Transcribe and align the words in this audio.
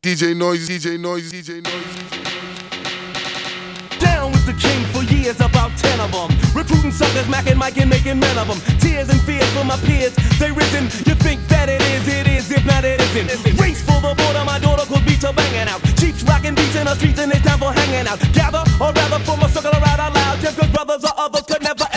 DJ 0.00 0.36
Noise, 0.36 0.68
DJ 0.68 0.96
Noise, 0.96 1.32
DJ 1.32 1.58
Noise. 1.58 1.98
Down 3.98 4.30
with 4.30 4.46
the 4.46 4.54
king 4.54 4.84
for 4.94 5.02
years, 5.12 5.40
about 5.40 5.76
ten 5.76 5.98
of 5.98 6.12
them. 6.12 6.30
Recruiting 6.54 6.92
suckers, 6.92 7.26
macking, 7.26 7.56
Mike, 7.56 7.78
and 7.78 7.90
making 7.90 8.20
men 8.20 8.38
of 8.38 8.46
them. 8.46 8.60
Tears 8.78 9.08
and 9.08 9.20
fears 9.22 9.50
for 9.50 9.64
my 9.64 9.76
peers, 9.78 10.14
they 10.38 10.52
risen. 10.52 10.84
You 11.02 11.18
think 11.18 11.42
that 11.48 11.68
it 11.68 11.82
is, 11.82 12.06
it 12.06 12.28
is, 12.28 12.48
if 12.52 12.64
not, 12.64 12.84
it 12.84 13.00
isn't. 13.10 13.58
Race 13.58 13.82
for 13.82 13.98
the 13.98 14.14
border, 14.14 14.44
my 14.46 14.60
daughter 14.60 14.86
could 14.86 15.04
beats 15.04 15.24
are 15.24 15.34
banging 15.34 15.66
out. 15.66 15.82
Cheeks 15.98 16.22
rocking 16.22 16.54
beats 16.54 16.76
in 16.76 16.86
the 16.86 16.94
streets, 16.94 17.18
and 17.18 17.32
it's 17.32 17.42
time 17.42 17.58
for 17.58 17.72
hanging 17.72 18.06
out. 18.06 18.22
Gather, 18.32 18.62
or 18.78 18.94
rather, 18.94 19.18
form 19.26 19.42
a 19.42 19.48
circle 19.48 19.74
around 19.74 19.98
out 19.98 20.14
loud. 20.14 20.38
Just 20.38 20.58
cause 20.62 20.70
brothers 20.70 21.02
or 21.02 21.14
others 21.18 21.42
could 21.42 21.62
never 21.66 21.87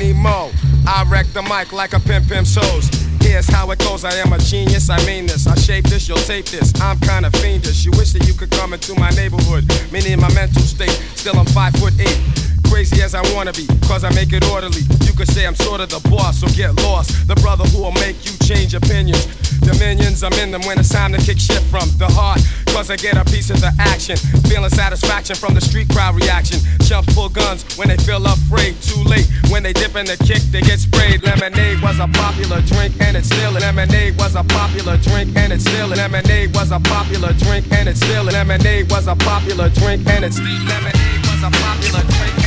I 0.00 1.04
wreck 1.10 1.26
the 1.34 1.42
mic 1.42 1.72
like 1.74 1.92
a 1.92 2.00
pimp 2.00 2.26
pimp 2.28 2.46
shows. 2.46 2.88
Here's 3.20 3.46
how 3.46 3.70
it 3.70 3.78
goes. 3.80 4.02
I 4.02 4.14
am 4.14 4.32
a 4.32 4.38
genius. 4.38 4.88
I 4.88 4.96
mean 5.04 5.26
this. 5.26 5.46
I 5.46 5.54
shape 5.56 5.84
this. 5.84 6.08
You'll 6.08 6.16
tape 6.18 6.46
this. 6.46 6.72
I'm 6.80 6.98
kinda 7.00 7.30
fiendish. 7.32 7.84
You 7.84 7.90
wish 7.92 8.12
that 8.12 8.26
you 8.26 8.32
could 8.32 8.50
come 8.50 8.72
into 8.72 8.94
my 8.94 9.10
neighborhood. 9.10 9.64
Meaning 9.92 10.18
my 10.18 10.32
mental 10.32 10.62
state. 10.62 10.98
Still 11.14 11.38
I'm 11.38 11.44
five 11.46 11.74
foot 11.74 11.92
eight. 12.00 12.49
Crazy 12.70 13.02
as 13.02 13.14
I 13.16 13.22
wanna 13.34 13.52
be, 13.52 13.66
cause 13.90 14.04
I 14.04 14.14
make 14.14 14.32
it 14.32 14.46
orderly. 14.46 14.86
You 15.02 15.12
could 15.12 15.26
say 15.28 15.44
I'm 15.44 15.56
sort 15.56 15.80
of 15.80 15.90
the 15.90 15.98
boss, 16.08 16.38
so 16.38 16.46
get 16.54 16.72
lost. 16.86 17.26
The 17.26 17.34
brother 17.42 17.64
who 17.64 17.82
will 17.82 17.98
make 17.98 18.16
you 18.24 18.32
change 18.46 18.74
opinions. 18.74 19.26
Dominions, 19.60 20.22
I'm 20.22 20.32
in 20.34 20.50
them 20.52 20.62
when 20.62 20.78
it's 20.78 20.88
time 20.88 21.12
to 21.12 21.18
kick 21.18 21.38
shit 21.38 21.60
from 21.66 21.90
the 21.98 22.06
heart. 22.06 22.40
Cause 22.70 22.88
I 22.88 22.96
get 22.96 23.16
a 23.18 23.24
piece 23.24 23.50
of 23.50 23.60
the 23.60 23.74
action. 23.78 24.16
Feeling 24.48 24.70
satisfaction 24.70 25.34
from 25.34 25.54
the 25.54 25.60
street 25.60 25.88
crowd 25.90 26.14
reaction. 26.14 26.60
Chumps 26.86 27.12
pull 27.12 27.28
guns 27.28 27.66
when 27.76 27.88
they 27.88 27.98
feel 27.98 28.24
afraid. 28.24 28.80
Too 28.80 29.02
late 29.02 29.26
when 29.50 29.62
they 29.62 29.72
dip 29.72 29.96
in 29.96 30.06
the 30.06 30.16
kick, 30.22 30.40
they 30.54 30.62
get 30.62 30.78
sprayed. 30.78 31.22
Lemonade 31.22 31.82
was 31.82 31.98
a 31.98 32.06
popular 32.06 32.62
drink 32.62 32.94
and 33.00 33.16
it's 33.16 33.26
still 33.26 33.50
lemonade 33.50 34.16
was 34.16 34.36
a 34.36 34.44
popular 34.44 34.96
drink 34.96 35.36
and 35.36 35.52
it's 35.52 35.64
still 35.66 35.88
lemonade 35.88 36.54
was 36.54 36.70
a 36.70 36.78
popular 36.80 37.32
drink 37.34 37.66
and 37.72 37.88
it's 37.88 38.00
still 38.00 38.24
lemonade 38.24 38.88
was 38.90 39.08
a 39.08 39.16
popular 39.16 39.68
drink 39.70 40.06
and 40.06 40.24
it's 40.24 40.36
still 40.36 40.64
lemonade 40.70 41.20
was 41.26 41.42
a 41.42 41.50
popular 41.50 42.02
drink 42.14 42.39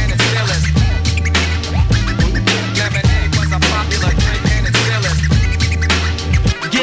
and 0.46 0.83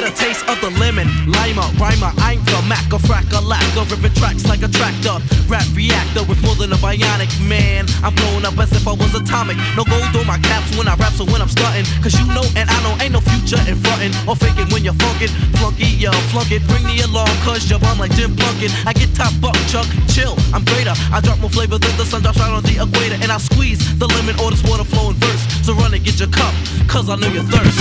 Get 0.00 0.16
a 0.16 0.16
taste 0.16 0.48
of 0.48 0.56
the 0.64 0.72
lemon, 0.80 1.12
lima, 1.28 1.60
rhymer, 1.76 2.08
I'm 2.24 2.40
the 2.48 2.56
Mac, 2.64 2.88
a 2.88 2.96
frack, 2.96 3.28
a 3.36 3.40
lack, 3.44 3.60
ripping 3.76 4.16
tracks 4.16 4.48
like 4.48 4.64
a 4.64 4.68
tractor. 4.72 5.20
Rap 5.44 5.68
reactor 5.76 6.24
with 6.24 6.40
more 6.40 6.56
than 6.56 6.72
a 6.72 6.80
bionic 6.80 7.28
man. 7.44 7.84
I'm 8.00 8.16
blowing 8.16 8.48
up 8.48 8.56
as 8.56 8.72
if 8.72 8.88
I 8.88 8.96
was 8.96 9.12
atomic. 9.12 9.60
No 9.76 9.84
gold 9.84 10.08
on 10.16 10.24
my 10.24 10.40
caps 10.40 10.72
when 10.72 10.88
I 10.88 10.96
rap, 10.96 11.12
so 11.12 11.28
when 11.28 11.44
I'm 11.44 11.52
starting. 11.52 11.84
Cause 12.00 12.16
you 12.16 12.24
know 12.32 12.40
and 12.56 12.72
I 12.72 12.80
know 12.80 12.96
ain't 13.04 13.12
no 13.12 13.20
future 13.20 13.60
in 13.68 13.76
frontin' 13.76 14.16
or 14.24 14.40
faking 14.40 14.72
when 14.72 14.88
you're 14.88 14.96
funkin'. 14.96 15.28
Flunky, 15.60 15.92
yo, 16.00 16.16
flunk 16.32 16.48
it, 16.48 16.64
bring 16.64 16.88
me 16.88 17.04
along, 17.04 17.28
cause 17.44 17.68
you're 17.68 17.76
bomb 17.76 18.00
like 18.00 18.16
Jim 18.16 18.32
Plunkett. 18.32 18.72
I 18.88 18.96
get 18.96 19.12
top 19.12 19.36
buck, 19.36 19.60
chuck, 19.68 19.84
chill, 20.08 20.32
I'm 20.56 20.64
greater. 20.64 20.96
I 21.12 21.20
drop 21.20 21.44
more 21.44 21.52
flavor 21.52 21.76
than 21.76 21.92
the 22.00 22.08
sun 22.08 22.24
drops 22.24 22.40
right 22.40 22.48
on 22.48 22.64
the 22.64 22.80
equator. 22.80 23.20
And 23.20 23.28
I 23.28 23.36
squeeze 23.36 23.84
the 24.00 24.08
lemon 24.16 24.40
or 24.40 24.48
this 24.48 24.64
water 24.64 24.88
flowing 24.88 25.20
verse. 25.20 25.44
So 25.60 25.76
run 25.76 25.92
and 25.92 26.00
get 26.00 26.16
your 26.16 26.32
cup, 26.32 26.56
cause 26.88 27.12
I 27.12 27.20
know 27.20 27.28
you're 27.28 27.44
thirst. 27.44 27.76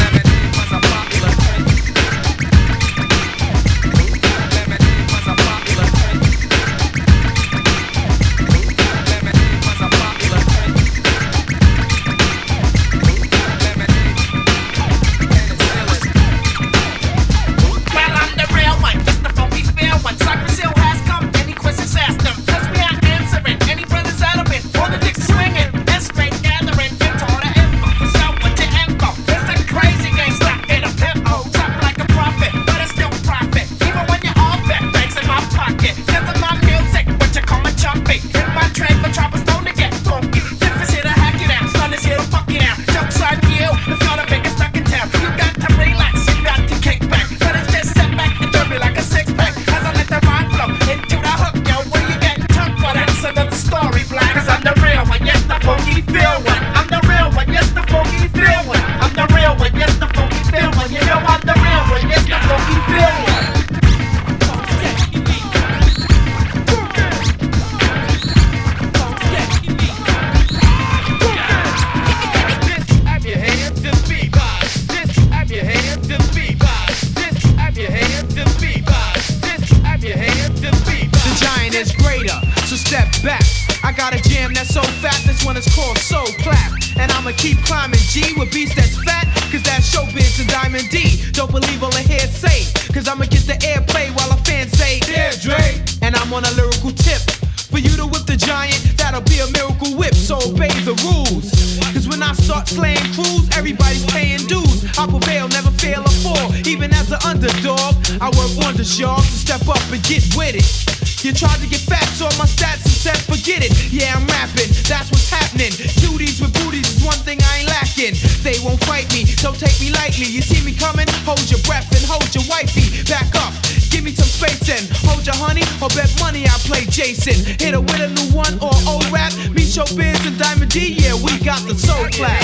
Step 82.90 83.22
back. 83.22 83.46
I 83.84 83.92
got 83.94 84.18
a 84.18 84.22
jam 84.30 84.52
that's 84.52 84.74
so 84.74 84.82
fat, 84.82 85.22
this 85.22 85.46
one 85.46 85.56
is 85.56 85.68
called 85.76 86.00
Soul 86.00 86.26
Clap. 86.42 86.74
And 86.98 87.12
I'ma 87.12 87.38
keep 87.38 87.62
climbing 87.62 88.02
G 88.10 88.34
with 88.34 88.52
beats 88.52 88.74
that's 88.74 88.98
fat, 89.06 89.30
cause 89.54 89.62
that's 89.62 89.94
showbiz 89.94 90.42
and 90.42 90.50
Diamond 90.50 90.90
D. 90.90 91.22
Don't 91.32 91.52
believe 91.52 91.84
all 91.84 91.94
I 91.94 92.02
hear 92.02 92.26
say, 92.26 92.66
cause 92.92 93.08
I'ma 93.08 93.26
get 93.30 93.46
the 93.46 93.62
airplay 93.62 94.10
while 94.18 94.32
a 94.34 94.42
fan 94.42 94.68
say, 94.70 95.02
Yeah, 95.06 95.38
Dre. 95.38 95.86
And 96.02 96.16
I'm 96.16 96.34
on 96.34 96.44
a 96.46 96.52
lyrical 96.58 96.90
tip. 96.90 97.22
For 97.70 97.78
you 97.78 97.94
to 97.94 98.08
whip 98.10 98.26
the 98.26 98.36
giant, 98.36 98.82
that'll 98.98 99.22
be 99.22 99.38
a 99.38 99.48
miracle 99.54 99.94
whip, 99.94 100.16
so 100.16 100.42
obey 100.42 100.74
the 100.82 100.98
rules. 101.06 101.54
Cause 101.94 102.10
when 102.10 102.24
I 102.24 102.34
start 102.34 102.68
slaying 102.68 103.06
crews, 103.14 103.46
everybody's 103.54 104.06
paying 104.10 104.42
dues. 104.50 104.90
I 104.98 105.06
prevail, 105.06 105.48
never 105.50 105.70
fail 105.78 106.02
or 106.02 106.16
fall. 106.26 106.50
Even 106.66 106.92
as 106.98 107.12
an 107.12 107.22
underdog, 107.22 108.02
I 108.18 108.34
work 108.34 108.50
wonders, 108.58 109.00
y'all, 109.00 109.22
to 109.22 109.38
step 109.46 109.62
up 109.70 109.86
and 109.94 110.02
get 110.02 110.26
with 110.34 110.58
it. 110.58 110.99
You 111.20 111.34
tried 111.34 111.60
to 111.60 111.68
get 111.68 111.84
facts 111.84 112.22
on 112.24 112.32
my 112.40 112.48
stats 112.48 112.80
and 112.88 112.96
said 112.96 113.20
forget 113.28 113.60
it. 113.60 113.76
Yeah, 113.92 114.16
I'm 114.16 114.24
rapping, 114.32 114.72
that's 114.88 115.12
what's 115.12 115.28
happening. 115.28 115.76
Cuties 116.00 116.40
with 116.40 116.56
booties 116.64 116.88
is 116.88 117.04
one 117.04 117.20
thing 117.28 117.44
I 117.44 117.60
ain't 117.60 117.68
lacking. 117.68 118.16
They 118.40 118.56
won't 118.64 118.80
fight 118.88 119.12
me, 119.12 119.28
don't 119.44 119.60
take 119.60 119.76
me 119.84 119.92
lightly. 119.92 120.32
You 120.32 120.40
see 120.40 120.64
me 120.64 120.72
coming? 120.72 121.12
Hold 121.28 121.44
your 121.52 121.60
breath 121.68 121.92
and 121.92 122.04
hold 122.08 122.32
your 122.32 122.48
wifey. 122.48 123.04
Back 123.12 123.36
up, 123.36 123.52
give 123.92 124.08
me 124.08 124.16
some 124.16 124.32
space 124.32 124.64
and 124.72 124.88
hold 125.04 125.28
your 125.28 125.36
honey 125.36 125.68
or 125.84 125.92
bet 125.92 126.08
money 126.24 126.48
I 126.48 126.56
play 126.64 126.88
Jason. 126.88 127.36
Hit 127.60 127.76
her 127.76 127.84
with 127.84 128.00
a 128.00 128.08
new 128.16 128.32
one 128.32 128.56
or 128.64 128.72
old 128.88 129.04
rap. 129.12 129.36
Me 129.52 129.68
show 129.68 129.84
biz 130.00 130.24
and 130.24 130.40
Diamond 130.40 130.72
D, 130.72 131.04
yeah, 131.04 131.20
we 131.20 131.36
got 131.44 131.60
the 131.68 131.76
soul 131.76 132.08
clap. 132.16 132.40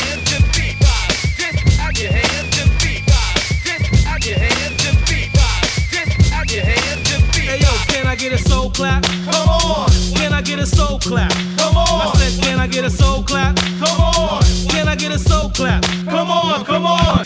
Clap? 8.75 9.03
Come 9.03 9.47
on, 9.49 9.89
Can 10.15 10.33
I 10.33 10.41
get 10.41 10.59
a 10.59 10.65
soul 10.65 10.99
clap? 10.99 11.31
come 11.57 11.77
on. 11.77 11.87
I 12.07 12.13
said, 12.17 12.43
can 12.43 12.59
I 12.59 12.67
get 12.67 12.83
a 12.83 12.89
soul 12.89 13.23
clap? 13.23 13.55
come 13.55 13.99
on, 14.01 14.43
Can 14.69 14.87
I 14.89 14.95
get 14.95 15.11
a 15.11 15.19
soul 15.19 15.49
clap? 15.49 15.81
come 16.05 16.29
on, 16.29 16.65
come 16.65 16.85
on. 16.85 17.24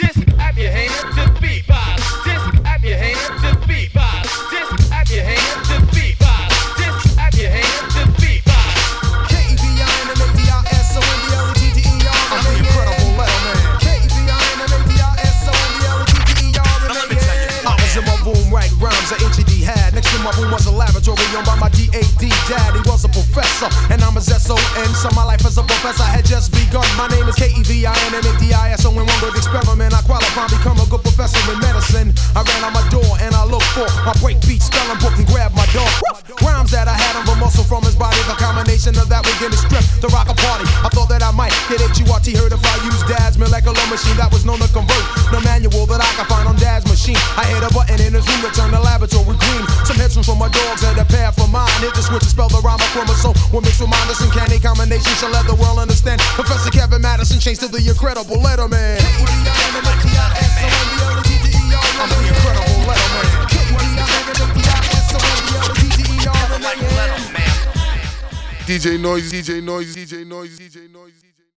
Professor, 23.60 23.94
and 23.94 24.02
I'm 24.04 24.16
a 24.16 24.24
S-O-N. 24.24 24.90
So 24.96 25.10
my 25.16 25.24
life 25.24 25.46
as 25.46 25.58
a 25.58 25.64
professor 25.64 26.04
had 26.04 26.26
just 26.26 26.52
begun. 26.52 26.86
My 26.96 27.08
name 27.08 27.28
is 27.28 27.36
K-E-V-I-N-M-A-D-I-S. 27.36 28.84
So 28.84 28.92
in 28.92 29.04
one 29.04 29.20
good 29.20 29.36
experiment, 29.36 29.94
I 29.94 30.02
qualify, 30.02 30.48
become 30.48 30.80
a 30.80 30.88
good 30.88 31.04
professor 31.04 31.40
in 31.52 31.60
medicine. 31.60 32.14
I 32.36 32.44
ran 32.44 32.64
out 32.64 32.74
my 32.74 32.86
door 32.90 33.20
and 33.20 33.36
I 33.36 33.44
looked 33.44 33.68
for 33.76 33.88
my 34.06 34.16
break 34.24 34.40
beat 34.48 34.62
spelling 34.62 35.00
book 35.00 35.16
and 35.20 35.28
grab 35.28 35.52
my 35.56 35.68
dog. 35.76 35.92
Rhymes 36.40 36.72
that 36.72 36.88
I 36.88 36.96
had 36.96 37.20
on 37.20 37.26
the 37.28 37.36
muscle 37.36 37.64
from 37.64 37.84
his 37.84 37.96
body, 37.96 38.20
the 38.32 38.38
combination 38.40 38.96
of 38.96 39.10
that 39.10 39.28
get 39.40 39.52
his 39.52 39.64
strength 39.64 40.00
to 40.02 40.08
rock 40.12 40.28
a 40.28 40.36
party. 40.36 40.68
I 40.84 40.90
thought 40.92 41.08
that 41.10 41.24
I 41.24 41.32
might 41.32 41.56
get 41.68 41.80
H-U-R-T 41.80 42.36
heard 42.36 42.52
if 42.52 42.64
I 42.64 42.76
used 42.84 43.08
Dad's 43.08 43.38
molecular 43.38 43.80
machine 43.88 44.16
that 44.20 44.32
was 44.32 44.44
known 44.44 44.60
to 44.60 44.70
convert. 44.72 45.04
No 45.32 45.40
manual 45.44 45.88
that 45.88 46.04
I 46.04 46.10
could 46.16 46.28
find 46.28 46.48
on 46.48 46.56
Dad's 46.56 46.88
machine. 46.88 47.20
I 47.36 47.48
hit 47.48 47.64
a 47.64 47.72
button 47.72 48.00
in 48.00 48.16
his 48.16 48.24
room 48.28 48.42
to 48.44 48.52
turn 48.52 48.72
the 48.72 48.80
laboratory 48.80 49.19
with 53.62 53.80
mine, 53.90 54.08
this 54.08 54.22
uncanny 54.22 54.60
combination 54.60 55.14
shall 55.16 55.32
let 55.32 55.46
the 55.48 55.56
world 55.56 55.80
understand. 55.80 56.22
Professor 56.36 56.70
Kevin 56.72 57.02
Madison 57.02 57.40
changed 57.40 57.62
to 57.62 57.68
the 57.68 57.80
incredible 57.88 58.38
Letterman. 58.38 59.00
I'm 62.00 62.10
the 62.10 62.20
incredible 62.28 62.80
Letterman. 62.88 63.50
DJ 68.66 69.00
Noise, 69.00 69.32
DJ 69.32 69.64
Noise, 69.64 69.96
DJ 69.96 70.26
Noise, 70.28 70.60
DJ 70.60 70.92
Noise. 70.94 71.29